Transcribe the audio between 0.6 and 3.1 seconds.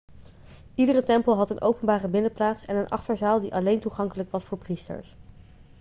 iedere tempel had een openbare binnenplaats en een